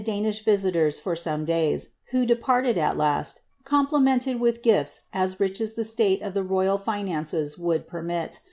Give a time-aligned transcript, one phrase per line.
[0.03, 1.51] Danish visitors for some inn,
[2.11, 6.79] whcj deparlpd, at last, compiimenieu wUti presents as rich as the siale of the royal
[6.79, 8.39] finances would permit.